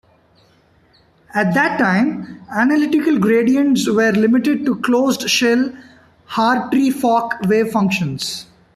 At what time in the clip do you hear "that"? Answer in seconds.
1.53-1.77